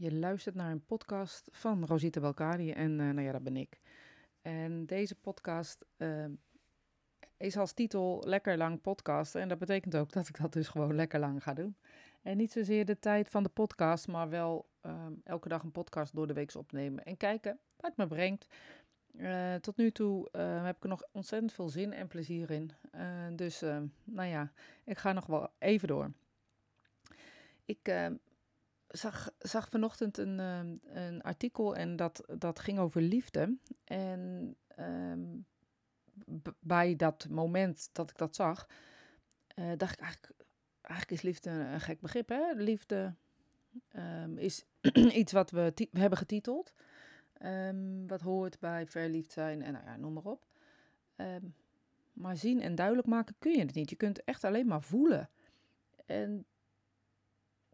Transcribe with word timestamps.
Je 0.00 0.14
luistert 0.14 0.54
naar 0.54 0.70
een 0.70 0.84
podcast 0.84 1.48
van 1.52 1.84
Rosita 1.84 2.20
Belkadi 2.20 2.72
en 2.72 2.90
uh, 2.90 2.96
nou 2.96 3.20
ja, 3.20 3.32
dat 3.32 3.42
ben 3.42 3.56
ik. 3.56 3.80
En 4.42 4.86
deze 4.86 5.14
podcast 5.14 5.84
uh, 5.96 6.24
is 7.36 7.56
als 7.56 7.72
titel 7.72 8.22
Lekker 8.26 8.56
Lang 8.56 8.80
Podcasten. 8.80 9.40
En 9.40 9.48
dat 9.48 9.58
betekent 9.58 9.96
ook 9.96 10.12
dat 10.12 10.28
ik 10.28 10.40
dat 10.40 10.52
dus 10.52 10.68
gewoon 10.68 10.94
lekker 10.94 11.20
lang 11.20 11.42
ga 11.42 11.54
doen. 11.54 11.76
En 12.22 12.36
niet 12.36 12.52
zozeer 12.52 12.84
de 12.84 12.98
tijd 12.98 13.28
van 13.28 13.42
de 13.42 13.48
podcast, 13.48 14.08
maar 14.08 14.28
wel 14.28 14.68
uh, 14.86 15.06
elke 15.24 15.48
dag 15.48 15.62
een 15.62 15.72
podcast 15.72 16.14
door 16.14 16.26
de 16.26 16.32
week 16.32 16.54
opnemen. 16.54 17.04
En 17.04 17.16
kijken 17.16 17.58
wat 17.76 17.90
het 17.90 17.96
me 17.96 18.06
brengt. 18.06 18.46
Uh, 19.12 19.54
tot 19.54 19.76
nu 19.76 19.90
toe 19.90 20.28
heb 20.38 20.76
ik 20.76 20.82
er 20.82 20.88
nog 20.88 21.04
ontzettend 21.12 21.52
veel 21.52 21.68
zin 21.68 21.92
en 21.92 22.08
plezier 22.08 22.50
in. 22.50 22.70
dus 23.36 23.60
nou 24.04 24.28
ja, 24.28 24.52
ik 24.84 24.98
ga 24.98 25.12
nog 25.12 25.26
wel 25.26 25.48
even 25.58 25.88
door. 25.88 26.12
Ik 27.64 28.10
zag, 28.90 29.30
zag 29.38 29.68
vanochtend 29.68 30.18
een, 30.18 30.38
uh, 30.38 31.04
een 31.04 31.22
artikel 31.22 31.76
en 31.76 31.96
dat, 31.96 32.24
dat 32.38 32.58
ging 32.58 32.78
over 32.78 33.02
liefde. 33.02 33.56
En 33.84 34.56
um, 34.78 35.46
bij 36.58 36.96
dat 36.96 37.28
moment 37.28 37.88
dat 37.92 38.10
ik 38.10 38.18
dat 38.18 38.34
zag, 38.34 38.68
uh, 39.54 39.72
dacht 39.76 39.92
ik 39.92 40.00
eigenlijk, 40.00 40.32
eigenlijk 40.80 41.22
is 41.22 41.28
liefde 41.28 41.50
een 41.50 41.80
gek 41.80 42.00
begrip. 42.00 42.28
Hè? 42.28 42.52
Liefde 42.52 43.14
um, 43.96 44.38
is 44.38 44.64
iets 45.20 45.32
wat 45.32 45.50
we, 45.50 45.88
hebben 45.92 46.18
getiteld. 46.18 46.72
Wat 48.06 48.20
hoort 48.20 48.58
bij 48.58 48.86
verliefd 48.86 49.32
zijn 49.32 49.62
en 49.62 49.72
nou 49.72 49.84
ja, 49.84 49.96
noem 49.96 50.12
maar 50.12 50.24
op. 50.24 50.46
maar 52.12 52.36
zien 52.36 52.60
en 52.60 52.74
duidelijk 52.74 53.06
maken 53.06 53.34
kun 53.38 53.52
je 53.52 53.64
het 53.64 53.74
niet. 53.74 53.90
Je 53.90 53.96
kunt 53.96 54.24
echt 54.24 54.44
alleen 54.44 54.66
maar 54.66 54.82
voelen. 54.82 55.30
En 56.06 56.44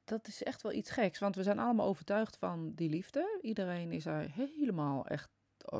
dat 0.06 0.26
is 0.26 0.42
echt 0.42 0.62
wel 0.62 0.72
iets 0.72 0.90
geks, 0.90 1.18
want 1.18 1.36
we 1.36 1.42
zijn 1.42 1.58
allemaal 1.58 1.86
overtuigd 1.86 2.36
van 2.36 2.72
die 2.74 2.88
liefde. 2.88 3.38
Iedereen 3.42 3.92
is 3.92 4.06
er 4.06 4.30
helemaal 4.30 5.06
echt 5.06 5.30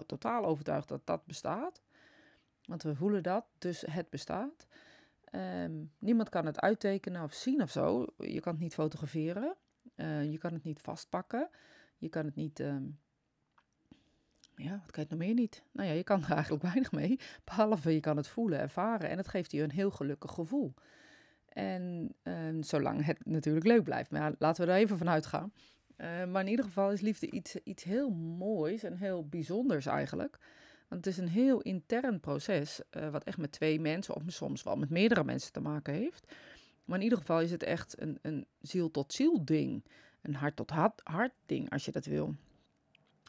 totaal 0.06 0.44
overtuigd 0.44 0.88
dat 0.88 1.06
dat 1.06 1.26
bestaat. 1.26 1.82
Want 2.64 2.82
we 2.82 2.94
voelen 2.94 3.22
dat, 3.22 3.44
dus 3.58 3.84
het 3.90 4.10
bestaat. 4.10 4.66
Um, 5.32 5.92
niemand 5.98 6.28
kan 6.28 6.46
het 6.46 6.60
uittekenen 6.60 7.22
of 7.22 7.32
zien 7.32 7.62
of 7.62 7.70
zo. 7.70 8.06
Je 8.18 8.40
kan 8.40 8.52
het 8.52 8.62
niet 8.62 8.74
fotograferen. 8.74 9.56
Uh, 9.96 10.30
je 10.30 10.38
kan 10.38 10.52
het 10.52 10.64
niet 10.64 10.80
vastpakken. 10.80 11.50
Je 11.98 12.08
kan 12.08 12.24
het 12.24 12.34
niet. 12.34 12.58
Um, 12.58 12.98
ja, 14.54 14.80
wat 14.82 14.90
kan 14.90 15.02
je 15.02 15.08
nog 15.10 15.18
meer 15.18 15.34
niet? 15.34 15.62
Nou 15.72 15.88
ja, 15.88 15.94
je 15.94 16.04
kan 16.04 16.22
er 16.22 16.32
eigenlijk 16.40 16.62
weinig 16.62 16.92
mee. 16.92 17.18
Behalve 17.44 17.94
je 17.94 18.00
kan 18.00 18.16
het 18.16 18.28
voelen, 18.28 18.58
ervaren. 18.58 19.08
En 19.08 19.16
het 19.16 19.28
geeft 19.28 19.52
je 19.52 19.62
een 19.62 19.70
heel 19.70 19.90
gelukkig 19.90 20.32
gevoel. 20.32 20.74
En 21.56 22.14
uh, 22.22 22.34
zolang 22.60 23.04
het 23.04 23.26
natuurlijk 23.26 23.66
leuk 23.66 23.82
blijft. 23.82 24.10
Maar 24.10 24.34
laten 24.38 24.66
we 24.66 24.72
er 24.72 24.78
even 24.78 24.98
van 24.98 25.08
uitgaan. 25.08 25.52
Uh, 25.96 26.24
maar 26.24 26.42
in 26.42 26.50
ieder 26.50 26.64
geval 26.64 26.92
is 26.92 27.00
liefde 27.00 27.30
iets, 27.30 27.56
iets 27.64 27.84
heel 27.84 28.10
moois 28.10 28.82
en 28.82 28.96
heel 28.96 29.26
bijzonders 29.28 29.86
eigenlijk. 29.86 30.38
Want 30.88 31.04
het 31.04 31.14
is 31.14 31.20
een 31.20 31.28
heel 31.28 31.60
intern 31.60 32.20
proces, 32.20 32.80
uh, 32.90 33.10
wat 33.10 33.24
echt 33.24 33.38
met 33.38 33.52
twee 33.52 33.80
mensen, 33.80 34.14
of 34.14 34.22
soms 34.26 34.62
wel 34.62 34.76
met 34.76 34.90
meerdere 34.90 35.24
mensen 35.24 35.52
te 35.52 35.60
maken 35.60 35.94
heeft. 35.94 36.34
Maar 36.84 36.98
in 36.98 37.04
ieder 37.04 37.18
geval 37.18 37.40
is 37.40 37.50
het 37.50 37.62
echt 37.62 38.00
een, 38.00 38.18
een 38.22 38.46
ziel 38.60 38.90
tot 38.90 39.12
ziel 39.12 39.44
ding. 39.44 39.84
Een 40.22 40.34
hart 40.34 40.56
tot 40.56 40.70
hart, 40.70 41.00
hart 41.04 41.34
ding, 41.46 41.70
als 41.70 41.84
je 41.84 41.92
dat 41.92 42.06
wil. 42.06 42.34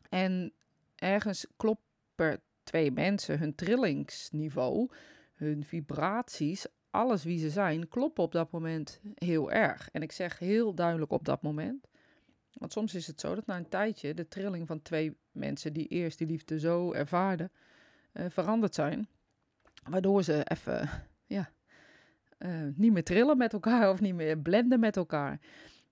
En 0.09 0.53
ergens 0.95 1.45
kloppen 1.57 2.41
twee 2.63 2.91
mensen 2.91 3.39
hun 3.39 3.55
trillingsniveau, 3.55 4.89
hun 5.33 5.63
vibraties 5.63 6.65
alles 6.97 7.23
wie 7.23 7.39
ze 7.39 7.49
zijn, 7.49 7.87
kloppen 7.87 8.23
op 8.23 8.31
dat 8.31 8.51
moment 8.51 8.99
heel 9.13 9.51
erg. 9.51 9.89
En 9.91 10.01
ik 10.01 10.11
zeg 10.11 10.39
heel 10.39 10.73
duidelijk 10.73 11.11
op 11.11 11.25
dat 11.25 11.41
moment. 11.41 11.87
Want 12.53 12.71
soms 12.71 12.95
is 12.95 13.07
het 13.07 13.19
zo 13.19 13.35
dat 13.35 13.45
na 13.45 13.57
een 13.57 13.69
tijdje 13.69 14.13
de 14.13 14.27
trilling 14.27 14.67
van 14.67 14.81
twee 14.81 15.17
mensen 15.31 15.73
die 15.73 15.87
eerst 15.87 16.17
die 16.17 16.27
liefde 16.27 16.59
zo 16.59 16.93
ervaarden, 16.93 17.51
uh, 18.13 18.25
veranderd 18.29 18.75
zijn. 18.75 19.07
Waardoor 19.89 20.23
ze 20.23 20.43
even, 20.43 20.89
ja, 21.25 21.49
uh, 22.39 22.49
niet 22.75 22.91
meer 22.91 23.03
trillen 23.03 23.37
met 23.37 23.53
elkaar 23.53 23.89
of 23.89 24.01
niet 24.01 24.15
meer 24.15 24.37
blenden 24.37 24.79
met 24.79 24.97
elkaar. 24.97 25.39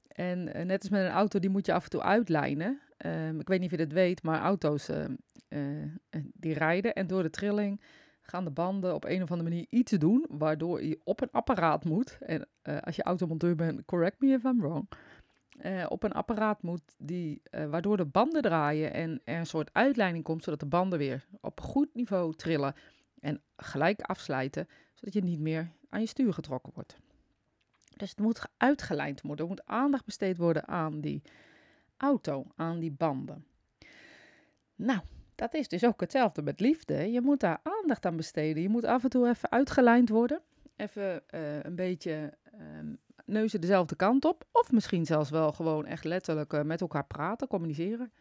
En 0.08 0.58
uh, 0.58 0.64
net 0.64 0.82
als 0.82 0.90
met 0.90 1.06
een 1.06 1.12
auto, 1.12 1.40
die 1.40 1.50
moet 1.50 1.66
je 1.66 1.74
af 1.74 1.84
en 1.84 1.90
toe 1.90 2.02
uitlijnen. 2.02 2.82
Ehm, 2.98 3.40
ik 3.40 3.48
weet 3.48 3.60
niet 3.60 3.72
of 3.72 3.78
je 3.80 3.86
dat 3.86 3.96
weet, 3.96 4.24
maar 4.24 4.42
auto's 4.42 4.90
die 6.34 6.54
rijden 6.54 6.94
en 6.94 7.08
door 7.08 7.24
de 7.24 7.30
trilling 7.30 7.82
gaan 8.26 8.44
de 8.44 8.52
banden 8.52 8.94
op 8.94 9.04
een 9.06 9.24
of 9.24 9.32
andere 9.32 9.50
manier 9.50 9.66
iets 9.70 9.92
doen, 9.92 10.26
waardoor 10.30 10.84
je 10.84 11.00
op 11.04 11.22
een 11.22 11.32
apparaat 11.32 11.86
moet. 11.86 12.18
En 12.22 12.48
uh, 12.64 12.78
als 12.82 12.96
je 12.96 13.04
automonteur 13.04 13.56
bent, 13.56 13.86
correct 13.86 14.22
me 14.22 14.28
if 14.28 14.44
I'm 14.44 14.60
wrong. 14.60 14.90
Uh, 15.66 15.86
op 15.90 16.04
een 16.04 16.12
apparaat 16.12 16.62
moet 16.62 16.82
die, 16.98 17.42
uh, 17.52 17.66
waardoor 17.66 17.98
de 17.98 18.06
banden 18.06 18.42
draaien 18.42 18.94
en 18.94 19.22
er 19.24 19.38
een 19.38 19.46
soort 19.46 19.70
uitleiding 19.74 20.24
komt, 20.24 20.44
zodat 20.44 20.60
de 20.60 20.66
banden 20.66 21.00
weer 21.00 21.26
op 21.42 21.62
goed 21.62 21.94
niveau 21.94 22.34
trillen 22.34 22.76
en 23.20 23.42
gelijk 23.58 24.02
afsluiten, 24.02 24.68
zodat 24.94 25.14
je 25.14 25.24
niet 25.24 25.40
meer 25.40 25.72
aan 25.90 26.00
je 26.00 26.08
stuur 26.08 26.34
getrokken 26.34 26.72
wordt. 26.74 26.98
Dus 27.96 28.10
het 28.10 28.20
moet 28.20 28.42
uitgelijnd 28.58 29.22
worden, 29.22 29.46
er 29.46 29.52
moet 29.52 29.66
aandacht 29.66 30.06
besteed 30.06 30.38
worden 30.38 30.68
aan 30.68 31.02
die 31.02 31.22
auto, 31.98 32.48
aan 32.56 32.80
die 32.80 32.92
banden. 32.92 33.46
Nou, 34.76 35.00
dat 35.36 35.54
is 35.54 35.68
dus 35.68 35.86
ook 35.86 36.00
hetzelfde 36.00 36.42
met 36.42 36.60
liefde. 36.60 37.12
Je 37.12 37.22
moet 37.22 37.40
daar 37.40 37.60
aandacht 37.64 38.06
aan 38.06 38.16
besteden. 38.16 38.62
Je 38.62 38.70
moet 38.70 38.84
af 38.84 39.04
en 39.04 39.10
toe 39.10 39.30
even 39.30 39.52
uitgelijnd 39.52 40.10
worden. 40.10 40.42
Even 40.76 41.24
uh, 41.34 41.64
een 41.64 41.76
beetje 41.76 42.34
um, 42.80 42.98
neuzen 43.26 43.62
dezelfde 43.62 43.96
kant 43.96 44.26
op. 44.26 44.46
Of 44.52 44.72
misschien 44.72 45.06
zelfs 45.06 45.30
wel 45.30 45.52
gewoon 45.52 45.86
echt 45.86 46.04
letterlijk 46.04 46.54
uh, 46.54 46.62
met 46.62 46.82
elkaar 46.82 47.06
praten, 47.06 47.48
communiceren. 47.48 48.12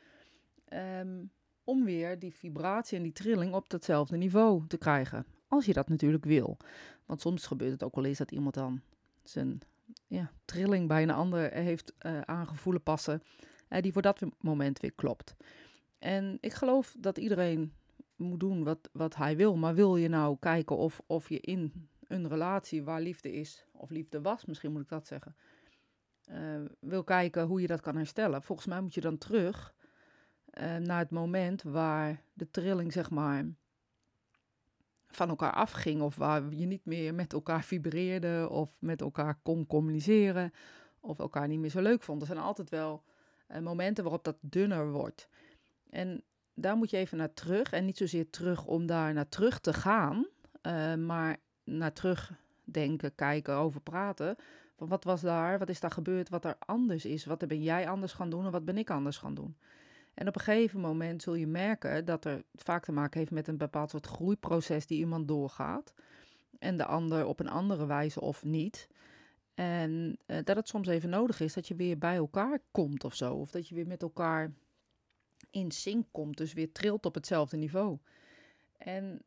Um, 1.00 1.30
om 1.64 1.84
weer 1.84 2.18
die 2.18 2.34
vibratie 2.34 2.96
en 2.96 3.02
die 3.02 3.12
trilling 3.12 3.54
op 3.54 3.70
datzelfde 3.70 4.16
niveau 4.16 4.66
te 4.66 4.78
krijgen. 4.78 5.26
Als 5.48 5.64
je 5.64 5.72
dat 5.72 5.88
natuurlijk 5.88 6.24
wil. 6.24 6.56
Want 7.06 7.20
soms 7.20 7.46
gebeurt 7.46 7.72
het 7.72 7.82
ook 7.82 7.94
wel 7.94 8.04
eens 8.04 8.18
dat 8.18 8.30
iemand 8.30 8.54
dan 8.54 8.80
zijn 9.22 9.60
ja, 10.06 10.30
trilling 10.44 10.88
bij 10.88 11.02
een 11.02 11.10
ander 11.10 11.52
heeft 11.52 11.92
uh, 12.06 12.20
aangevoelen 12.20 12.82
passen. 12.82 13.22
die 13.68 13.92
voor 13.92 14.02
dat 14.02 14.20
moment 14.40 14.80
weer 14.80 14.92
klopt. 14.92 15.34
En 16.04 16.38
ik 16.40 16.52
geloof 16.52 16.96
dat 16.98 17.18
iedereen 17.18 17.72
moet 18.16 18.40
doen 18.40 18.64
wat, 18.64 18.88
wat 18.92 19.16
hij 19.16 19.36
wil. 19.36 19.56
Maar 19.56 19.74
wil 19.74 19.96
je 19.96 20.08
nou 20.08 20.36
kijken 20.40 20.76
of, 20.76 21.00
of 21.06 21.28
je 21.28 21.40
in 21.40 21.88
een 22.06 22.28
relatie 22.28 22.82
waar 22.82 23.00
liefde 23.00 23.32
is, 23.32 23.66
of 23.72 23.90
liefde 23.90 24.20
was, 24.20 24.44
misschien 24.44 24.72
moet 24.72 24.82
ik 24.82 24.88
dat 24.88 25.06
zeggen, 25.06 25.36
uh, 26.30 26.60
wil 26.80 27.04
kijken 27.04 27.46
hoe 27.46 27.60
je 27.60 27.66
dat 27.66 27.80
kan 27.80 27.96
herstellen. 27.96 28.42
Volgens 28.42 28.66
mij 28.68 28.80
moet 28.80 28.94
je 28.94 29.00
dan 29.00 29.18
terug 29.18 29.74
uh, 30.54 30.76
naar 30.76 30.98
het 30.98 31.10
moment 31.10 31.62
waar 31.62 32.22
de 32.32 32.50
trilling, 32.50 32.92
zeg 32.92 33.10
maar, 33.10 33.44
van 35.08 35.28
elkaar 35.28 35.52
afging. 35.52 36.02
Of 36.02 36.16
waar 36.16 36.54
je 36.54 36.66
niet 36.66 36.84
meer 36.84 37.14
met 37.14 37.32
elkaar 37.32 37.64
vibreerde 37.64 38.48
of 38.50 38.76
met 38.78 39.00
elkaar 39.00 39.38
kon 39.42 39.66
communiceren. 39.66 40.52
Of 41.00 41.18
elkaar 41.18 41.48
niet 41.48 41.58
meer 41.58 41.70
zo 41.70 41.80
leuk 41.80 42.02
vond. 42.02 42.20
Er 42.20 42.26
zijn 42.26 42.38
altijd 42.38 42.70
wel 42.70 43.02
uh, 43.48 43.58
momenten 43.58 44.04
waarop 44.04 44.24
dat 44.24 44.36
dunner 44.40 44.90
wordt. 44.90 45.28
En 45.94 46.22
daar 46.54 46.76
moet 46.76 46.90
je 46.90 46.96
even 46.96 47.18
naar 47.18 47.34
terug. 47.34 47.72
En 47.72 47.84
niet 47.84 47.96
zozeer 47.96 48.30
terug 48.30 48.66
om 48.66 48.86
daar 48.86 49.12
naar 49.12 49.28
terug 49.28 49.60
te 49.60 49.72
gaan, 49.72 50.26
uh, 50.62 50.94
maar 50.94 51.36
naar 51.64 51.92
terug 51.92 52.32
denken, 52.64 53.14
kijken, 53.14 53.54
over 53.54 53.80
praten. 53.80 54.36
Van 54.76 54.88
wat 54.88 55.04
was 55.04 55.20
daar, 55.20 55.58
wat 55.58 55.68
is 55.68 55.80
daar 55.80 55.90
gebeurd, 55.90 56.28
wat 56.28 56.44
er 56.44 56.56
anders 56.58 57.04
is. 57.04 57.24
Wat 57.24 57.48
ben 57.48 57.62
jij 57.62 57.88
anders 57.88 58.12
gaan 58.12 58.30
doen 58.30 58.44
en 58.44 58.50
wat 58.50 58.64
ben 58.64 58.78
ik 58.78 58.90
anders 58.90 59.16
gaan 59.16 59.34
doen. 59.34 59.56
En 60.14 60.28
op 60.28 60.34
een 60.34 60.40
gegeven 60.40 60.80
moment 60.80 61.22
zul 61.22 61.34
je 61.34 61.46
merken 61.46 62.04
dat 62.04 62.24
er 62.24 62.42
vaak 62.54 62.84
te 62.84 62.92
maken 62.92 63.18
heeft 63.18 63.32
met 63.32 63.48
een 63.48 63.56
bepaald 63.56 63.90
soort 63.90 64.06
groeiproces 64.06 64.86
die 64.86 64.98
iemand 64.98 65.28
doorgaat. 65.28 65.92
En 66.58 66.76
de 66.76 66.84
ander 66.84 67.26
op 67.26 67.40
een 67.40 67.48
andere 67.50 67.86
wijze 67.86 68.20
of 68.20 68.44
niet. 68.44 68.88
En 69.54 70.18
uh, 70.26 70.36
dat 70.44 70.56
het 70.56 70.68
soms 70.68 70.88
even 70.88 71.10
nodig 71.10 71.40
is 71.40 71.54
dat 71.54 71.68
je 71.68 71.74
weer 71.74 71.98
bij 71.98 72.16
elkaar 72.16 72.60
komt 72.70 73.04
of 73.04 73.14
zo. 73.14 73.34
Of 73.34 73.50
dat 73.50 73.68
je 73.68 73.74
weer 73.74 73.86
met 73.86 74.02
elkaar 74.02 74.52
in 75.54 75.70
sync 75.70 76.06
komt, 76.10 76.36
dus 76.36 76.52
weer 76.52 76.72
trilt 76.72 77.06
op 77.06 77.14
hetzelfde 77.14 77.56
niveau. 77.56 77.98
En 78.76 79.22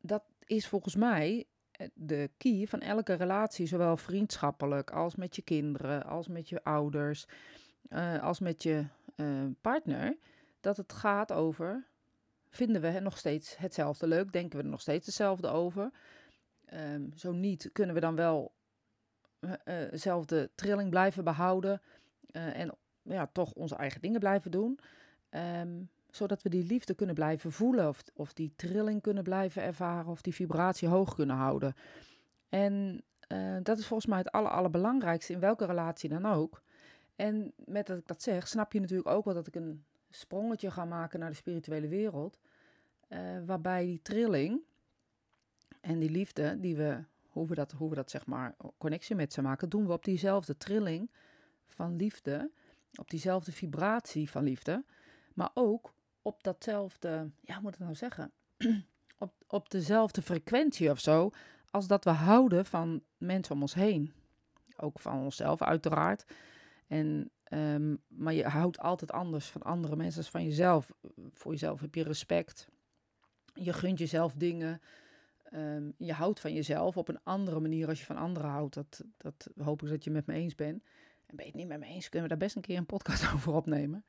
dat 0.00 0.24
is 0.44 0.66
volgens 0.66 0.94
mij 0.94 1.46
eh, 1.70 1.88
de 1.94 2.30
key 2.36 2.66
van 2.66 2.80
elke 2.80 3.14
relatie, 3.14 3.66
zowel 3.66 3.96
vriendschappelijk 3.96 4.90
als 4.90 5.14
met 5.14 5.36
je 5.36 5.42
kinderen, 5.42 6.04
als 6.04 6.28
met 6.28 6.48
je 6.48 6.64
ouders, 6.64 7.26
uh, 7.88 8.22
als 8.22 8.40
met 8.40 8.62
je 8.62 8.86
uh, 9.16 9.46
partner, 9.60 10.16
dat 10.60 10.76
het 10.76 10.92
gaat 10.92 11.32
over, 11.32 11.86
vinden 12.50 12.80
we 12.80 13.00
nog 13.00 13.18
steeds 13.18 13.56
hetzelfde 13.56 14.06
leuk, 14.06 14.32
denken 14.32 14.58
we 14.58 14.64
er 14.64 14.70
nog 14.70 14.80
steeds 14.80 15.06
hetzelfde 15.06 15.48
over. 15.48 15.90
Um, 16.74 17.12
zo 17.16 17.32
niet, 17.32 17.70
kunnen 17.72 17.94
we 17.94 18.00
dan 18.00 18.14
wel 18.14 18.52
dezelfde 19.90 20.50
trilling 20.54 20.90
blijven 20.90 21.24
behouden 21.24 21.82
en 22.32 22.78
ja, 23.08 23.28
toch 23.32 23.52
onze 23.52 23.76
eigen 23.76 24.00
dingen 24.00 24.20
blijven 24.20 24.50
doen. 24.50 24.78
Um, 25.30 25.88
zodat 26.10 26.42
we 26.42 26.48
die 26.48 26.64
liefde 26.64 26.94
kunnen 26.94 27.14
blijven 27.14 27.52
voelen, 27.52 27.88
of, 27.88 28.02
of 28.14 28.32
die 28.32 28.52
trilling 28.56 29.02
kunnen 29.02 29.22
blijven 29.22 29.62
ervaren, 29.62 30.10
of 30.10 30.22
die 30.22 30.34
vibratie 30.34 30.88
hoog 30.88 31.14
kunnen 31.14 31.36
houden. 31.36 31.74
En 32.48 33.02
uh, 33.28 33.56
dat 33.62 33.78
is 33.78 33.86
volgens 33.86 34.08
mij 34.08 34.18
het 34.18 34.30
aller, 34.30 34.50
allerbelangrijkste 34.50 35.32
in 35.32 35.40
welke 35.40 35.66
relatie 35.66 36.08
dan 36.08 36.26
ook. 36.26 36.62
En 37.16 37.52
met 37.56 37.86
dat 37.86 37.98
ik 37.98 38.06
dat 38.06 38.22
zeg, 38.22 38.48
snap 38.48 38.72
je 38.72 38.80
natuurlijk 38.80 39.08
ook 39.08 39.24
wel 39.24 39.34
dat 39.34 39.46
ik 39.46 39.54
een 39.54 39.84
sprongetje 40.10 40.70
ga 40.70 40.84
maken 40.84 41.20
naar 41.20 41.30
de 41.30 41.36
spirituele 41.36 41.88
wereld. 41.88 42.38
Uh, 43.08 43.18
waarbij 43.46 43.84
die 43.84 44.02
trilling 44.02 44.60
en 45.80 45.98
die 45.98 46.10
liefde, 46.10 46.60
die 46.60 46.76
we, 46.76 47.04
hoe 47.26 47.46
we 47.46 47.54
dat, 47.54 47.72
hoe 47.72 47.88
we 47.88 47.94
dat 47.94 48.10
zeg 48.10 48.26
maar, 48.26 48.56
connectie 48.78 49.16
met 49.16 49.32
ze 49.32 49.42
maken, 49.42 49.68
doen 49.68 49.86
we 49.86 49.92
op 49.92 50.04
diezelfde 50.04 50.56
trilling 50.56 51.10
van 51.66 51.96
liefde, 51.96 52.50
op 52.94 53.10
diezelfde 53.10 53.52
vibratie 53.52 54.30
van 54.30 54.44
liefde, 54.44 54.84
maar 55.34 55.50
ook 55.54 55.92
op 56.22 56.42
datzelfde, 56.42 57.30
ja, 57.40 57.54
hoe 57.54 57.62
moet 57.62 57.74
ik 57.74 57.80
nou 57.80 57.94
zeggen, 57.94 58.32
op, 59.18 59.32
op 59.46 59.70
dezelfde 59.70 60.22
frequentie 60.22 60.90
of 60.90 61.00
zo, 61.00 61.30
als 61.70 61.86
dat 61.86 62.04
we 62.04 62.10
houden 62.10 62.66
van 62.66 63.02
mensen 63.16 63.54
om 63.54 63.60
ons 63.60 63.74
heen. 63.74 64.12
Ook 64.76 64.98
van 64.98 65.22
onszelf, 65.22 65.62
uiteraard. 65.62 66.24
En, 66.86 67.30
ehm, 67.44 67.96
maar 68.08 68.34
je 68.34 68.44
houdt 68.44 68.78
altijd 68.78 69.12
anders 69.12 69.46
van 69.46 69.62
andere 69.62 69.96
mensen 69.96 70.22
dan 70.22 70.30
van 70.30 70.44
jezelf. 70.44 70.92
Voor 71.32 71.52
jezelf 71.52 71.80
heb 71.80 71.94
je 71.94 72.02
respect. 72.02 72.68
Je 73.54 73.72
gunt 73.72 73.98
jezelf 73.98 74.34
dingen. 74.34 74.80
Ehm, 75.42 75.90
je 75.96 76.12
houdt 76.12 76.40
van 76.40 76.54
jezelf 76.54 76.96
op 76.96 77.08
een 77.08 77.22
andere 77.22 77.60
manier 77.60 77.88
als 77.88 77.98
je 77.98 78.06
van 78.06 78.16
anderen 78.16 78.50
houdt. 78.50 78.74
Dat, 78.74 79.04
dat 79.16 79.48
hoop 79.56 79.82
ik 79.82 79.88
dat 79.88 80.04
je 80.04 80.10
met 80.10 80.26
me 80.26 80.34
eens 80.34 80.54
bent. 80.54 80.82
En 81.28 81.36
ben 81.36 81.44
je 81.44 81.50
het 81.50 81.60
niet 81.60 81.68
met 81.68 81.78
me 81.78 81.86
eens, 81.86 82.08
kunnen 82.08 82.28
we 82.28 82.36
daar 82.36 82.44
best 82.46 82.56
een 82.56 82.62
keer 82.62 82.76
een 82.76 82.86
podcast 82.86 83.24
over 83.34 83.52
opnemen. 83.52 84.04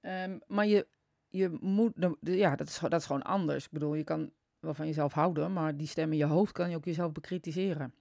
Ehm, 0.00 0.38
maar 0.46 0.66
je, 0.66 0.86
je 1.28 1.56
moet, 1.60 1.92
ja, 2.20 2.56
dat 2.56 2.68
is, 2.68 2.78
dat 2.78 3.00
is 3.00 3.06
gewoon 3.06 3.22
anders. 3.22 3.64
Ik 3.64 3.70
bedoel, 3.70 3.94
je 3.94 4.04
kan 4.04 4.32
wel 4.60 4.74
van 4.74 4.86
jezelf 4.86 5.12
houden, 5.12 5.52
maar 5.52 5.76
die 5.76 5.86
stem 5.86 6.12
in 6.12 6.18
je 6.18 6.24
hoofd 6.24 6.52
kan 6.52 6.70
je 6.70 6.76
ook 6.76 6.84
jezelf 6.84 7.12
bekritiseren. 7.12 7.94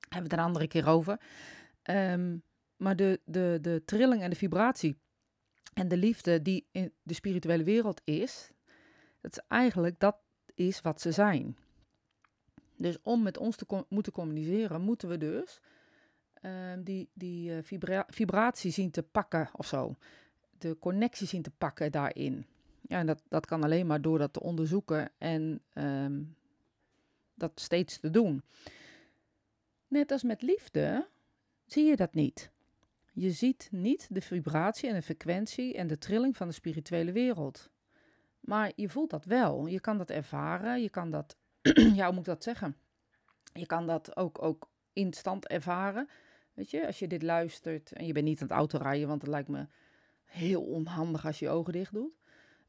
Hebben 0.00 0.28
we 0.28 0.28
het 0.28 0.32
een 0.32 0.38
andere 0.38 0.68
keer 0.68 0.88
over. 0.88 1.20
Ehm, 1.82 2.36
maar 2.76 2.96
de, 2.96 3.20
de, 3.24 3.58
de 3.60 3.82
trilling 3.84 4.22
en 4.22 4.30
de 4.30 4.36
vibratie 4.36 4.98
en 5.74 5.88
de 5.88 5.96
liefde 5.96 6.42
die 6.42 6.66
in 6.70 6.92
de 7.02 7.14
spirituele 7.14 7.64
wereld 7.64 8.00
is, 8.04 8.50
dat 9.20 9.32
is 9.32 9.44
eigenlijk 9.48 9.98
dat 9.98 10.16
is 10.54 10.80
wat 10.80 11.00
ze 11.00 11.12
zijn. 11.12 11.56
Dus 12.76 12.98
om 13.02 13.22
met 13.22 13.38
ons 13.38 13.56
te 13.56 13.84
moeten 13.88 14.12
communiceren, 14.12 14.80
moeten 14.80 15.08
we 15.08 15.18
dus 15.18 15.60
ehm, 16.40 16.82
die, 16.82 17.08
die 17.12 17.50
uh, 17.50 17.58
vibratie 18.08 18.70
zien 18.70 18.90
te 18.90 19.02
pakken 19.02 19.48
of 19.52 19.66
zo. 19.66 19.96
De 20.58 20.78
connectie 20.78 21.26
zien 21.26 21.42
te 21.42 21.50
pakken 21.50 21.92
daarin. 21.92 22.46
Ja, 22.80 22.98
en 22.98 23.06
dat, 23.06 23.22
dat 23.28 23.46
kan 23.46 23.62
alleen 23.62 23.86
maar 23.86 24.00
door 24.00 24.18
dat 24.18 24.32
te 24.32 24.40
onderzoeken 24.40 25.10
en 25.18 25.62
ehm, 25.72 26.22
dat 27.34 27.60
steeds 27.60 27.98
te 27.98 28.10
doen. 28.10 28.42
Net 29.88 30.10
als 30.10 30.22
met 30.22 30.42
liefde 30.42 31.08
zie 31.66 31.84
je 31.84 31.96
dat 31.96 32.14
niet. 32.14 32.50
Je 33.12 33.30
ziet 33.30 33.68
niet 33.72 34.06
de 34.10 34.20
vibratie 34.20 34.88
en 34.88 34.94
de 34.94 35.02
frequentie 35.02 35.74
en 35.74 35.86
de 35.86 35.98
trilling 35.98 36.36
van 36.36 36.48
de 36.48 36.54
spirituele 36.54 37.12
wereld. 37.12 37.70
Maar 38.40 38.72
je 38.76 38.88
voelt 38.88 39.10
dat 39.10 39.24
wel. 39.24 39.66
Je 39.66 39.80
kan 39.80 39.98
dat 39.98 40.10
ervaren. 40.10 40.82
Je 40.82 40.90
kan 40.90 41.10
dat, 41.10 41.36
ja, 41.98 42.04
hoe 42.04 42.14
moet 42.14 42.18
ik 42.18 42.24
dat 42.24 42.42
zeggen? 42.42 42.76
Je 43.52 43.66
kan 43.66 43.86
dat 43.86 44.16
ook, 44.16 44.42
ook 44.42 44.70
instant 44.92 45.46
ervaren. 45.46 46.08
Weet 46.54 46.70
je, 46.70 46.86
als 46.86 46.98
je 46.98 47.08
dit 47.08 47.22
luistert 47.22 47.92
en 47.92 48.06
je 48.06 48.12
bent 48.12 48.24
niet 48.24 48.40
aan 48.40 48.46
het 48.46 48.56
autorijden, 48.56 49.08
want 49.08 49.22
het 49.22 49.30
lijkt 49.30 49.48
me 49.48 49.66
heel 50.24 50.62
onhandig 50.62 51.26
als 51.26 51.38
je 51.38 51.44
je 51.44 51.50
ogen 51.50 51.72
dicht 51.72 51.92
doet. 51.92 52.12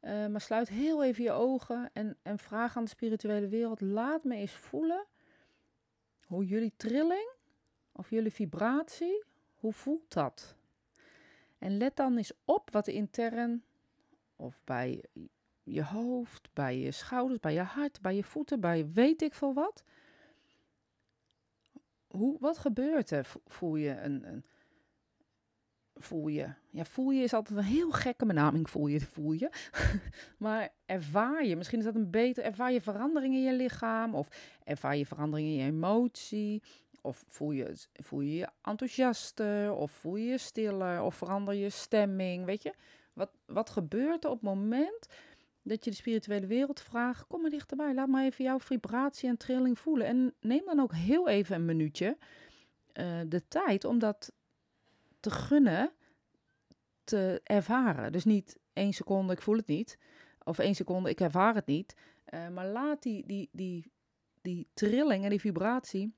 Uh, 0.02 0.28
maar 0.28 0.42
sluit 0.42 0.70
heel 0.70 1.04
even 1.04 1.24
je 1.24 1.32
ogen 1.32 1.90
en, 1.94 2.18
en 2.22 2.38
vraag 2.38 2.78
aan 2.78 2.84
de 2.84 2.90
spirituele 2.90 3.48
wereld: 3.48 3.82
laat 3.82 4.24
me 4.24 4.36
eens 4.36 4.52
voelen 4.52 5.06
hoe 6.26 6.46
jullie 6.46 6.74
trilling 6.78 7.32
of 7.92 8.10
jullie 8.10 8.32
vibratie, 8.32 9.24
hoe 9.56 9.74
voelt 9.74 10.14
dat? 10.14 10.56
En 11.58 11.78
let 11.78 11.96
dan 11.96 12.18
eens 12.18 12.34
op 12.46 12.72
wat 12.72 12.88
intern 12.88 13.64
of 14.36 14.62
bij 14.64 15.04
je 15.64 15.84
hoofd, 15.84 16.50
bij 16.54 16.78
je 16.78 16.92
schouders, 16.92 17.40
bij 17.40 17.54
je 17.54 17.62
hart, 17.62 18.02
bij 18.02 18.16
je 18.16 18.24
voeten, 18.24 18.60
bij 18.60 18.92
weet 18.92 19.22
ik 19.22 19.34
veel 19.34 19.54
wat. 19.54 19.84
Hoe, 22.12 22.38
wat 22.40 22.58
gebeurt 22.58 23.12
er? 23.12 23.28
Voel 23.46 23.76
je 23.76 23.90
een, 23.90 24.28
een 24.28 24.46
voel 25.96 26.28
je. 26.28 26.54
Ja, 26.70 26.86
voel 26.86 27.10
je 27.10 27.24
is 27.24 27.34
altijd 27.34 27.58
een 27.58 27.66
heel 27.66 27.92
gekke 27.92 28.26
benaming, 28.26 28.70
voel 28.70 28.88
je, 28.88 29.00
voel 29.00 29.32
je. 29.32 29.50
maar 30.38 30.70
ervaar 30.86 31.46
je, 31.46 31.56
misschien 31.56 31.80
is 31.80 31.86
dat 31.86 31.96
een 31.96 32.12
beter, 32.12 32.44
ervaar 32.44 32.72
je 32.72 32.82
verandering 32.82 33.34
in 33.34 33.42
je 33.42 33.54
lichaam 33.54 34.16
of 34.16 34.28
ervaar 34.64 34.98
je 34.98 35.06
verandering 35.06 35.50
in 35.50 35.56
je 35.56 35.66
emotie. 35.66 36.64
Of 37.02 37.24
voel 37.28 37.52
je, 37.52 37.76
voel 37.94 38.22
je 38.22 38.50
enthousiaster 38.62 39.74
of 39.74 39.92
voel 39.92 40.16
je 40.16 40.30
je 40.30 40.38
stiller 40.38 41.02
of 41.02 41.16
verander 41.16 41.54
je 41.54 41.70
stemming, 41.70 42.46
weet 42.46 42.64
je. 42.64 42.74
Wat, 43.14 43.32
wat 43.46 43.70
gebeurt 43.70 44.24
er 44.24 44.30
op 44.30 44.36
het 44.36 44.50
moment 44.50 45.08
dat 45.64 45.84
je 45.84 45.90
de 45.90 45.96
spirituele 45.96 46.48
wereld 46.48 46.82
vraagt, 46.82 47.28
kom 47.28 47.42
maar 47.42 47.50
dichterbij, 47.50 47.94
laat 47.94 48.08
maar 48.08 48.24
even 48.24 48.44
jouw 48.44 48.60
vibratie 48.60 49.30
en 49.30 49.38
trilling 49.38 49.80
voelen. 49.80 50.08
En 50.08 50.34
neem 50.40 50.66
dan 50.66 50.80
ook 50.80 50.94
heel 50.94 51.28
even 51.28 51.56
een 51.56 51.66
minuutje 51.66 52.18
uh, 52.94 53.20
de 53.28 53.48
tijd 53.48 53.86
om 53.86 54.00
dat 54.00 54.32
te 55.20 55.30
gunnen 55.30 55.92
te 57.04 57.42
ervaren. 57.44 58.12
Dus 58.12 58.24
niet 58.24 58.60
één 58.74 58.94
seconde, 58.94 59.34
ik 59.34 59.42
voel 59.42 59.56
het 59.56 59.68
niet. 59.68 59.98
Of 60.44 60.60
één 60.60 60.76
seconde, 60.76 61.10
ik 61.10 61.20
ervaar 61.20 61.56
het 61.56 61.66
niet. 61.66 61.96
Uh, 62.30 62.48
maar 62.50 62.68
laat 62.68 63.04
die, 63.04 63.26
die, 63.26 63.50
die, 63.52 63.92
die 64.42 64.68
trilling 64.74 65.24
en 65.24 65.30
die 65.30 65.40
vibratie, 65.40 66.16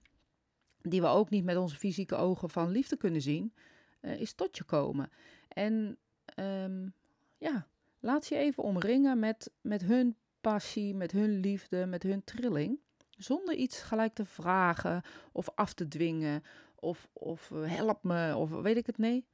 die 0.81 1.01
we 1.01 1.07
ook 1.07 1.30
niet 1.30 1.44
met 1.44 1.57
onze 1.57 1.75
fysieke 1.75 2.16
ogen 2.16 2.50
van 2.50 2.69
liefde 2.69 2.98
kunnen 2.98 3.22
zien, 3.22 3.54
uh, 4.01 4.19
is 4.19 4.34
tot 4.34 4.57
je 4.57 4.63
komen. 4.63 5.10
En 5.48 5.98
um, 6.40 6.94
ja, 7.38 7.68
laat 8.04 8.28
je 8.28 8.36
even 8.36 8.64
omringen 8.64 9.20
met, 9.20 9.52
met 9.62 9.82
hun 9.82 10.16
passie, 10.42 10.96
met 10.96 11.12
hun 11.12 11.40
liefde, 11.40 11.86
met 11.86 12.04
hun 12.04 12.24
trilling. 12.24 12.80
Zonder 13.10 13.56
iets 13.56 13.82
gelijk 13.82 14.14
te 14.14 14.26
vragen 14.26 15.02
of 15.32 15.50
af 15.56 15.74
te 15.74 15.88
dwingen 15.88 16.44
of, 16.76 17.10
of 17.14 17.52
eh, 17.52 17.76
help 17.76 18.04
me, 18.04 18.36
of 18.36 18.50
weet 18.50 18.78
ik 18.78 18.86
het, 18.86 18.98
nee. 18.98 19.26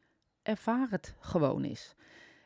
Ervaar 0.41 0.87
het 0.89 1.15
gewoon 1.19 1.63
eens. 1.63 1.95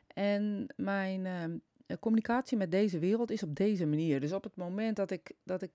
En 0.08 0.68
mijn 0.76 1.26
ehm, 1.26 1.58
communicatie 2.00 2.58
met 2.58 2.72
deze 2.72 3.00
wereld 3.00 3.32
is 3.32 3.44
op 3.44 3.56
deze 3.56 3.86
manier. 3.86 4.20
Dus 4.20 4.32
op 4.32 4.44
het 4.44 4.56
moment 4.56 4.96
dat 4.96 5.12
ik, 5.12 5.32
dat 5.44 5.62
ik 5.62 5.72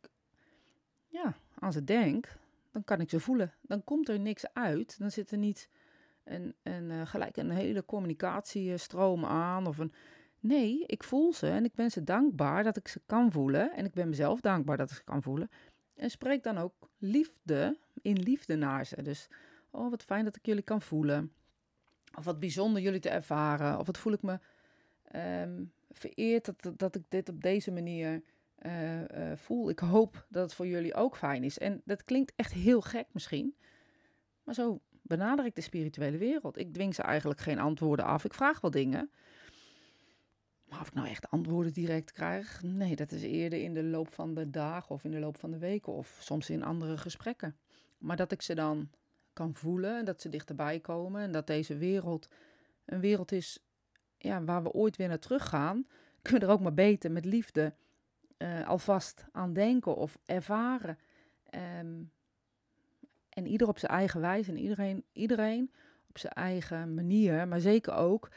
ja, 1.06 1.36
aan 1.54 1.72
ze 1.72 1.84
denk, 1.84 2.38
dan 2.72 2.84
kan 2.84 3.00
ik 3.00 3.10
ze 3.10 3.20
voelen. 3.20 3.54
Dan 3.60 3.84
komt 3.84 4.08
er 4.08 4.20
niks 4.20 4.44
uit. 4.52 4.98
Dan 4.98 5.10
zit 5.10 5.30
er 5.30 5.38
niet 5.38 5.68
een, 6.24 6.54
een, 6.62 6.90
uh, 6.90 7.06
gelijk 7.06 7.36
een 7.36 7.50
hele 7.50 7.84
communicatiestroom 7.84 9.24
aan. 9.24 9.66
Of 9.66 9.78
een, 9.78 9.92
nee, 10.40 10.84
ik 10.86 11.02
voel 11.02 11.32
ze 11.32 11.48
en 11.48 11.64
ik 11.64 11.74
ben 11.74 11.90
ze 11.90 12.04
dankbaar 12.04 12.62
dat 12.62 12.76
ik 12.76 12.88
ze 12.88 13.00
kan 13.06 13.32
voelen. 13.32 13.72
En 13.72 13.84
ik 13.84 13.92
ben 13.92 14.08
mezelf 14.08 14.40
dankbaar 14.40 14.76
dat 14.76 14.90
ik 14.90 14.96
ze 14.96 15.04
kan 15.04 15.22
voelen. 15.22 15.50
En 15.94 16.10
spreek 16.10 16.42
dan 16.42 16.58
ook 16.58 16.90
liefde 16.98 17.78
in 18.02 18.18
liefde 18.18 18.56
naar 18.56 18.86
ze. 18.86 19.02
Dus, 19.02 19.28
oh 19.70 19.90
wat 19.90 20.02
fijn 20.02 20.24
dat 20.24 20.36
ik 20.36 20.46
jullie 20.46 20.62
kan 20.62 20.82
voelen. 20.82 21.32
Of 22.16 22.24
wat 22.24 22.40
bijzonder 22.40 22.82
jullie 22.82 23.00
te 23.00 23.08
ervaren. 23.08 23.78
Of 23.78 23.86
wat 23.86 23.98
voel 23.98 24.12
ik 24.12 24.22
me 24.22 24.38
um, 25.42 25.72
vereerd 25.90 26.44
dat, 26.44 26.78
dat 26.78 26.94
ik 26.94 27.02
dit 27.08 27.28
op 27.28 27.42
deze 27.42 27.70
manier 27.70 28.22
uh, 28.62 29.00
uh, 29.00 29.06
voel. 29.34 29.68
Ik 29.68 29.78
hoop 29.78 30.26
dat 30.28 30.42
het 30.42 30.54
voor 30.54 30.66
jullie 30.66 30.94
ook 30.94 31.16
fijn 31.16 31.44
is. 31.44 31.58
En 31.58 31.82
dat 31.84 32.04
klinkt 32.04 32.32
echt 32.36 32.52
heel 32.52 32.80
gek 32.80 33.06
misschien. 33.12 33.54
Maar 34.44 34.54
zo 34.54 34.80
benader 35.02 35.44
ik 35.44 35.54
de 35.54 35.60
spirituele 35.60 36.18
wereld. 36.18 36.58
Ik 36.58 36.72
dwing 36.72 36.94
ze 36.94 37.02
eigenlijk 37.02 37.40
geen 37.40 37.58
antwoorden 37.58 38.04
af. 38.04 38.24
Ik 38.24 38.34
vraag 38.34 38.60
wel 38.60 38.70
dingen. 38.70 39.10
Maar 40.68 40.80
of 40.80 40.86
ik 40.86 40.94
nou 40.94 41.08
echt 41.08 41.30
antwoorden 41.30 41.72
direct 41.72 42.12
krijg, 42.12 42.62
nee, 42.62 42.96
dat 42.96 43.12
is 43.12 43.22
eerder 43.22 43.62
in 43.62 43.74
de 43.74 43.82
loop 43.82 44.08
van 44.08 44.34
de 44.34 44.50
dagen 44.50 44.94
of 44.94 45.04
in 45.04 45.10
de 45.10 45.18
loop 45.18 45.38
van 45.38 45.50
de 45.50 45.58
weken 45.58 45.92
of 45.92 46.18
soms 46.20 46.50
in 46.50 46.64
andere 46.64 46.96
gesprekken. 46.96 47.56
Maar 47.98 48.16
dat 48.16 48.32
ik 48.32 48.42
ze 48.42 48.54
dan 48.54 48.90
kan 49.32 49.54
voelen 49.54 49.98
en 49.98 50.04
dat 50.04 50.20
ze 50.20 50.28
dichterbij 50.28 50.80
komen 50.80 51.22
en 51.22 51.32
dat 51.32 51.46
deze 51.46 51.76
wereld 51.76 52.28
een 52.84 53.00
wereld 53.00 53.32
is 53.32 53.58
ja, 54.18 54.44
waar 54.44 54.62
we 54.62 54.72
ooit 54.72 54.96
weer 54.96 55.08
naar 55.08 55.18
terug 55.18 55.48
gaan, 55.48 55.86
kunnen 56.22 56.40
we 56.40 56.46
er 56.46 56.52
ook 56.52 56.62
maar 56.62 56.74
beter 56.74 57.10
met 57.10 57.24
liefde 57.24 57.74
uh, 58.38 58.68
alvast 58.68 59.24
aan 59.32 59.52
denken 59.52 59.96
of 59.96 60.18
ervaren. 60.24 60.98
Um, 61.78 62.10
en 63.28 63.46
ieder 63.46 63.68
op 63.68 63.78
zijn 63.78 63.92
eigen 63.92 64.20
wijze 64.20 64.50
en 64.50 64.58
iedereen, 64.58 65.04
iedereen 65.12 65.72
op 66.08 66.18
zijn 66.18 66.32
eigen 66.32 66.94
manier, 66.94 67.48
maar 67.48 67.60
zeker 67.60 67.94
ook 67.94 68.28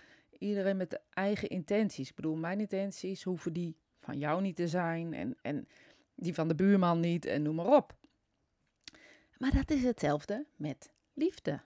iedereen 0.42 0.78
met 0.78 1.00
eigen 1.10 1.50
intenties. 1.50 2.10
Ik 2.10 2.16
bedoel, 2.16 2.36
mijn 2.36 2.60
intenties 2.60 3.24
hoeven 3.24 3.54
die 3.54 3.76
van 4.00 4.18
jou 4.18 4.42
niet 4.42 4.56
te 4.56 4.68
zijn 4.68 5.14
en, 5.14 5.38
en 5.42 5.68
die 6.16 6.34
van 6.34 6.48
de 6.48 6.56
buurman 6.56 7.00
niet 7.00 7.26
en 7.26 7.42
noem 7.42 7.56
maar 7.56 7.76
op. 7.76 7.96
Maar 9.38 9.52
dat 9.52 9.72
is 9.72 9.84
hetzelfde 9.84 10.46
met 10.56 10.92
liefde. 11.14 11.60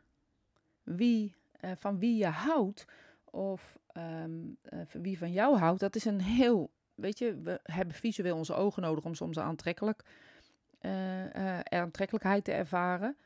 Wie, 0.84 1.36
uh, 1.62 1.72
van 1.76 2.00
wie 2.00 2.18
je 2.18 2.26
houdt 2.26 2.86
of 3.26 3.80
um, 3.94 4.58
uh, 4.74 4.80
wie 4.92 5.18
van 5.18 5.32
jou 5.32 5.58
houdt, 5.58 5.80
dat 5.80 5.96
is 5.96 6.06
een 6.06 6.22
heel, 6.22 6.72
weet 6.96 7.20
je, 7.20 7.42
we 7.42 7.60
hebben 7.64 7.96
visueel 7.96 8.36
onze 8.36 8.54
ogen 8.54 8.82
nodig 8.82 9.04
om 9.04 9.16
soms 9.16 9.40
aantrekkelijk, 9.40 10.04
uh, 10.82 11.60
aantrekkelijkheid 11.60 12.44
te 12.44 12.52
ervaren. 12.52 13.18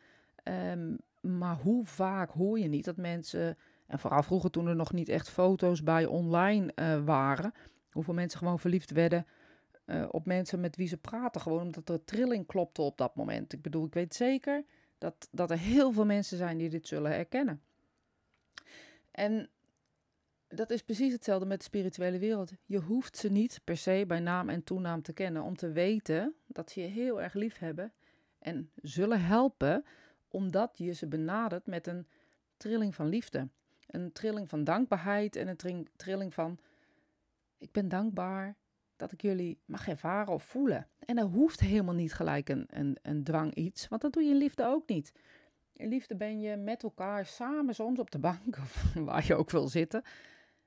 Um, 0.43 0.97
maar 1.21 1.55
hoe 1.55 1.85
vaak 1.85 2.29
hoor 2.29 2.59
je 2.59 2.67
niet 2.67 2.85
dat 2.85 2.97
mensen 2.97 3.57
En 3.89 3.99
vooral 3.99 4.23
vroeger 4.23 4.49
toen 4.49 4.67
er 4.67 4.75
nog 4.75 4.91
niet 4.91 5.09
echt 5.09 5.29
foto's 5.29 5.83
bij 5.83 6.05
online 6.05 6.71
uh, 6.75 7.03
waren. 7.05 7.53
Hoeveel 7.91 8.13
mensen 8.13 8.39
gewoon 8.39 8.59
verliefd 8.59 8.91
werden 8.91 9.25
uh, 9.85 10.05
op 10.11 10.25
mensen 10.25 10.59
met 10.59 10.75
wie 10.75 10.87
ze 10.87 10.97
praten. 10.97 11.41
Gewoon 11.41 11.61
omdat 11.61 11.89
er 11.89 12.03
trilling 12.03 12.45
klopte 12.45 12.81
op 12.81 12.97
dat 12.97 13.15
moment. 13.15 13.53
Ik 13.53 13.61
bedoel, 13.61 13.85
ik 13.85 13.93
weet 13.93 14.15
zeker 14.15 14.65
dat, 14.97 15.27
dat 15.31 15.51
er 15.51 15.57
heel 15.57 15.91
veel 15.91 16.05
mensen 16.05 16.37
zijn 16.37 16.57
die 16.57 16.69
dit 16.69 16.87
zullen 16.87 17.11
herkennen. 17.11 17.61
En 19.11 19.49
dat 20.47 20.71
is 20.71 20.83
precies 20.83 21.13
hetzelfde 21.13 21.45
met 21.45 21.57
de 21.57 21.63
spirituele 21.63 22.19
wereld. 22.19 22.51
Je 22.65 22.79
hoeft 22.79 23.17
ze 23.17 23.29
niet 23.29 23.61
per 23.63 23.77
se 23.77 24.03
bij 24.07 24.19
naam 24.19 24.49
en 24.49 24.63
toenaam 24.63 25.01
te 25.01 25.13
kennen 25.13 25.43
om 25.43 25.55
te 25.55 25.71
weten 25.71 26.35
dat 26.47 26.71
ze 26.71 26.81
je 26.81 26.87
heel 26.87 27.21
erg 27.21 27.33
lief 27.33 27.57
hebben 27.57 27.93
en 28.39 28.71
zullen 28.75 29.21
helpen 29.21 29.85
omdat 30.27 30.77
je 30.77 30.93
ze 30.93 31.07
benadert 31.07 31.65
met 31.65 31.87
een 31.87 32.07
trilling 32.57 32.95
van 32.95 33.07
liefde. 33.07 33.47
Een 33.89 34.11
trilling 34.11 34.49
van 34.49 34.63
dankbaarheid 34.63 35.35
en 35.35 35.47
een 35.47 35.87
trilling 35.95 36.33
van 36.33 36.59
ik 37.57 37.71
ben 37.71 37.89
dankbaar 37.89 38.55
dat 38.95 39.11
ik 39.11 39.21
jullie 39.21 39.59
mag 39.65 39.87
ervaren 39.87 40.33
of 40.33 40.43
voelen. 40.43 40.87
En 40.99 41.15
dat 41.15 41.29
hoeft 41.29 41.59
helemaal 41.59 41.93
niet 41.93 42.13
gelijk 42.13 42.49
een, 42.49 42.65
een, 42.69 42.97
een 43.01 43.23
dwang 43.23 43.53
iets, 43.53 43.87
want 43.87 44.01
dat 44.01 44.13
doe 44.13 44.23
je 44.23 44.29
in 44.29 44.35
liefde 44.35 44.65
ook 44.65 44.89
niet. 44.89 45.11
In 45.73 45.89
liefde 45.89 46.15
ben 46.15 46.39
je 46.39 46.55
met 46.55 46.83
elkaar 46.83 47.25
samen 47.25 47.75
soms 47.75 47.99
op 47.99 48.11
de 48.11 48.19
bank 48.19 48.57
of 48.63 48.93
waar 48.93 49.25
je 49.25 49.35
ook 49.35 49.49
wil 49.49 49.67
zitten. 49.67 50.03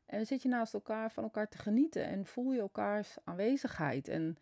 En 0.07 0.17
dan 0.17 0.27
zit 0.27 0.43
je 0.43 0.49
naast 0.49 0.75
elkaar 0.75 1.11
van 1.11 1.23
elkaar 1.23 1.49
te 1.49 1.59
genieten 1.59 2.05
en 2.05 2.27
voel 2.27 2.53
je 2.53 2.61
elkaars 2.61 3.17
aanwezigheid. 3.25 4.09
En 4.09 4.37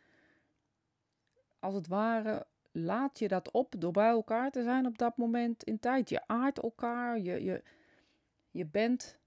als 1.58 1.75
het 1.75 1.87
ware 1.87 2.46
laat 2.72 3.18
je 3.18 3.28
dat 3.28 3.50
op 3.50 3.75
door 3.78 3.92
bij 3.92 4.08
elkaar 4.08 4.50
te 4.50 4.62
zijn 4.62 4.87
op 4.87 4.99
dat 4.99 5.16
moment 5.16 5.64
in 5.64 5.78
tijd. 5.78 6.08
Je 6.08 6.26
aardt 6.26 6.62
elkaar, 6.62 7.18
je, 7.18 7.44
je, 7.44 7.62
je 8.50 8.66
bent 8.66 9.19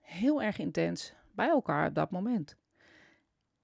heel 0.00 0.42
erg 0.42 0.58
intens 0.58 1.14
bij 1.32 1.48
elkaar 1.48 1.88
op 1.88 1.94
dat 1.94 2.10
moment. 2.10 2.56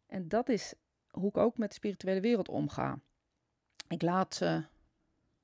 En 0.07 0.29
dat 0.29 0.49
is 0.49 0.75
hoe 1.11 1.29
ik 1.29 1.37
ook 1.37 1.59
met 1.59 1.69
de 1.69 1.75
spirituele 1.75 2.21
wereld 2.21 2.49
omga. 2.49 2.99
Ik 3.89 4.03
laat 4.03 4.35
ze 4.35 4.65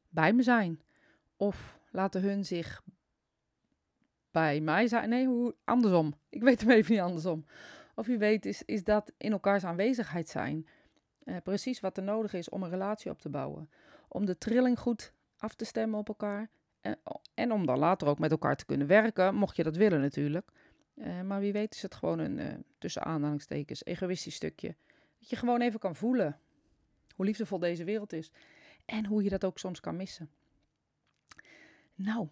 bij 0.08 0.32
me 0.32 0.42
zijn. 0.42 0.80
Of 1.36 1.78
laten 1.90 2.22
hun 2.22 2.44
zich 2.44 2.82
bij 4.30 4.60
mij 4.60 4.86
zijn. 4.86 5.08
Nee, 5.08 5.26
hoe, 5.26 5.54
andersom. 5.64 6.14
Ik 6.28 6.42
weet 6.42 6.60
hem 6.60 6.70
even 6.70 6.92
niet 6.92 7.00
andersom. 7.00 7.44
Of 7.94 8.06
je 8.06 8.16
weet, 8.16 8.46
is, 8.46 8.62
is 8.64 8.84
dat 8.84 9.12
in 9.16 9.32
elkaars 9.32 9.64
aanwezigheid 9.64 10.28
zijn. 10.28 10.66
Uh, 11.24 11.36
precies 11.42 11.80
wat 11.80 11.96
er 11.96 12.02
nodig 12.02 12.32
is 12.32 12.48
om 12.48 12.62
een 12.62 12.70
relatie 12.70 13.10
op 13.10 13.18
te 13.18 13.28
bouwen. 13.28 13.70
Om 14.08 14.26
de 14.26 14.38
trilling 14.38 14.78
goed 14.78 15.12
af 15.38 15.54
te 15.54 15.64
stemmen 15.64 15.98
op 15.98 16.08
elkaar. 16.08 16.50
En, 17.34 17.52
om 17.52 17.66
dan 17.66 17.78
later 17.78 18.08
ook 18.08 18.18
met 18.18 18.30
elkaar 18.30 18.56
te 18.56 18.64
kunnen 18.64 18.86
werken, 18.86 19.34
mocht 19.34 19.56
je 19.56 19.62
dat 19.62 19.76
willen 19.76 20.00
natuurlijk. 20.00 20.50
Uh, 20.94 21.20
maar 21.20 21.40
wie 21.40 21.52
weet 21.52 21.74
is 21.74 21.82
het 21.82 21.94
gewoon 21.94 22.18
een, 22.18 22.38
uh, 22.38 22.46
tussen 22.78 23.02
aanhalingstekens, 23.02 23.84
egoïstisch 23.84 24.34
stukje. 24.34 24.74
Dat 25.18 25.30
je 25.30 25.36
gewoon 25.36 25.60
even 25.60 25.80
kan 25.80 25.96
voelen 25.96 26.38
hoe 27.14 27.24
liefdevol 27.24 27.58
deze 27.58 27.84
wereld 27.84 28.12
is. 28.12 28.30
En 28.84 29.06
hoe 29.06 29.22
je 29.22 29.30
dat 29.30 29.44
ook 29.44 29.58
soms 29.58 29.80
kan 29.80 29.96
missen. 29.96 30.30
Nou, 31.94 32.28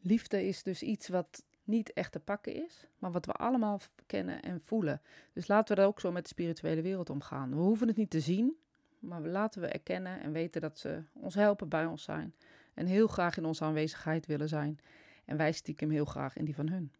liefde 0.00 0.46
is 0.46 0.62
dus 0.62 0.82
iets 0.82 1.08
wat 1.08 1.44
niet 1.64 1.92
echt 1.92 2.12
te 2.12 2.20
pakken 2.20 2.64
is, 2.64 2.86
maar 2.98 3.12
wat 3.12 3.26
we 3.26 3.32
allemaal 3.32 3.80
kennen 4.06 4.42
en 4.42 4.60
voelen. 4.60 5.00
Dus 5.32 5.48
laten 5.48 5.74
we 5.74 5.80
dat 5.80 5.90
ook 5.90 6.00
zo 6.00 6.12
met 6.12 6.22
de 6.22 6.28
spirituele 6.28 6.82
wereld 6.82 7.10
omgaan. 7.10 7.50
We 7.50 7.56
hoeven 7.56 7.88
het 7.88 7.96
niet 7.96 8.10
te 8.10 8.20
zien, 8.20 8.56
maar 8.98 9.20
laten 9.20 9.60
we 9.60 9.66
erkennen 9.66 10.20
en 10.20 10.32
weten 10.32 10.60
dat 10.60 10.78
ze 10.78 11.02
ons 11.12 11.34
helpen, 11.34 11.68
bij 11.68 11.86
ons 11.86 12.02
zijn. 12.02 12.34
En 12.78 12.86
heel 12.86 13.06
graag 13.06 13.36
in 13.36 13.44
onze 13.44 13.64
aanwezigheid 13.64 14.26
willen 14.26 14.48
zijn. 14.48 14.78
En 15.24 15.36
wij 15.36 15.52
stiekem 15.52 15.90
heel 15.90 16.04
graag 16.04 16.36
in 16.36 16.44
die 16.44 16.54
van 16.54 16.68
hun. 16.68 16.92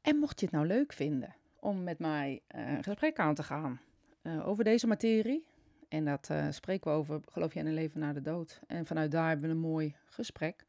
En 0.00 0.16
mocht 0.16 0.40
je 0.40 0.46
het 0.46 0.54
nou 0.54 0.66
leuk 0.66 0.92
vinden 0.92 1.34
om 1.60 1.82
met 1.82 1.98
mij 1.98 2.42
uh, 2.54 2.70
een 2.70 2.84
gesprek 2.84 3.18
aan 3.18 3.34
te 3.34 3.42
gaan 3.42 3.80
uh, 4.22 4.48
over 4.48 4.64
deze 4.64 4.86
materie. 4.86 5.46
En 5.88 6.04
dat 6.04 6.28
uh, 6.32 6.46
spreken 6.50 6.90
we 6.90 6.96
over, 6.96 7.20
geloof 7.24 7.54
je 7.54 7.58
in 7.58 7.66
een 7.66 7.74
leven 7.74 8.00
na 8.00 8.12
de 8.12 8.20
dood. 8.20 8.60
En 8.66 8.86
vanuit 8.86 9.10
daar 9.10 9.28
hebben 9.28 9.48
we 9.48 9.54
een 9.54 9.60
mooi 9.60 9.96
gesprek. 10.04 10.64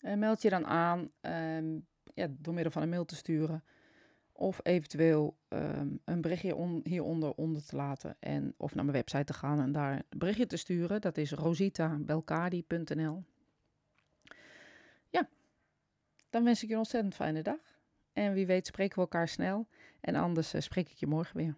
meld 0.00 0.42
je 0.42 0.50
dan 0.50 0.66
aan 0.66 1.10
um, 1.20 1.86
ja, 2.14 2.26
door 2.30 2.54
middel 2.54 2.72
van 2.72 2.82
een 2.82 2.88
mail 2.88 3.04
te 3.04 3.16
sturen. 3.16 3.64
Of 4.40 4.60
eventueel 4.62 5.36
um, 5.48 6.00
een 6.04 6.20
berichtje 6.20 6.54
on, 6.54 6.80
hieronder 6.84 7.32
onder 7.34 7.64
te 7.66 7.76
laten. 7.76 8.16
En, 8.20 8.54
of 8.56 8.74
naar 8.74 8.84
mijn 8.84 8.96
website 8.96 9.24
te 9.24 9.32
gaan 9.32 9.60
en 9.60 9.72
daar 9.72 9.92
een 9.92 10.18
berichtje 10.18 10.46
te 10.46 10.56
sturen. 10.56 11.00
Dat 11.00 11.16
is 11.16 11.32
rositabelkadi.nl. 11.32 13.24
Ja, 15.08 15.28
dan 16.30 16.44
wens 16.44 16.62
ik 16.62 16.68
je 16.68 16.72
een 16.72 16.80
ontzettend 16.80 17.14
fijne 17.14 17.42
dag. 17.42 17.80
En 18.12 18.32
wie 18.32 18.46
weet 18.46 18.66
spreken 18.66 18.94
we 18.94 19.00
elkaar 19.00 19.28
snel. 19.28 19.66
En 20.00 20.14
anders 20.14 20.54
uh, 20.54 20.60
spreek 20.60 20.88
ik 20.88 20.96
je 20.96 21.06
morgen 21.06 21.36
weer. 21.36 21.54